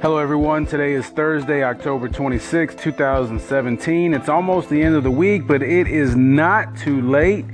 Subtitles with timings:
[0.00, 0.64] Hello, everyone.
[0.64, 4.14] Today is Thursday, October 26, 2017.
[4.14, 7.44] It's almost the end of the week, but it is not too late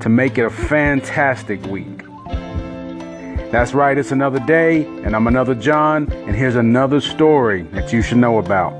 [0.00, 2.02] to make it a fantastic week.
[3.52, 8.02] That's right, it's another day, and I'm another John, and here's another story that you
[8.02, 8.72] should know about.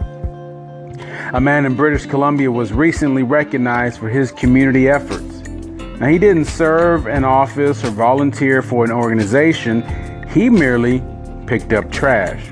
[1.32, 5.46] A man in British Columbia was recently recognized for his community efforts.
[6.00, 9.84] Now, he didn't serve an office or volunteer for an organization,
[10.28, 11.04] he merely
[11.46, 12.50] picked up trash.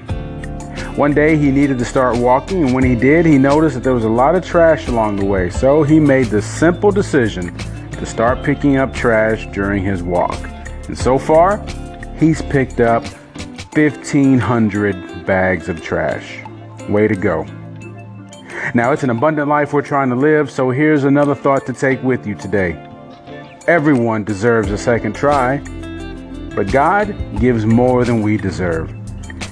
[0.97, 3.95] One day he needed to start walking, and when he did, he noticed that there
[3.95, 5.51] was a lot of trash along the way.
[5.51, 7.57] So he made the simple decision
[7.93, 10.39] to start picking up trash during his walk.
[10.89, 11.65] And so far,
[12.19, 13.05] he's picked up
[13.75, 16.43] 1,500 bags of trash.
[16.89, 17.45] Way to go.
[18.75, 22.03] Now, it's an abundant life we're trying to live, so here's another thought to take
[22.03, 22.73] with you today.
[23.67, 25.59] Everyone deserves a second try,
[26.55, 29.00] but God gives more than we deserve.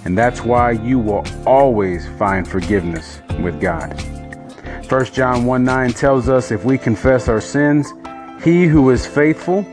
[0.09, 3.93] And that's why you will always find forgiveness with God.
[4.91, 7.93] 1 John 1 9 tells us if we confess our sins,
[8.43, 9.67] he who is faithful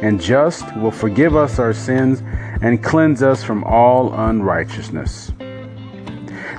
[0.00, 2.22] and just will forgive us our sins
[2.62, 5.30] and cleanse us from all unrighteousness.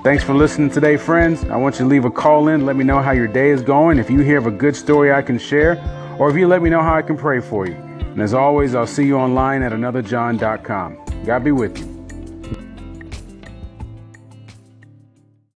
[0.04, 1.44] Thanks for listening today, friends.
[1.45, 2.67] I want you to leave a call in.
[2.67, 3.98] Let me know how your day is going.
[3.98, 5.81] If you hear of a good story I can share,
[6.20, 7.73] or if you let me know how I can pray for you.
[7.73, 11.23] And as always, I'll see you online at anotherjohn.com.
[11.26, 12.03] God be with you.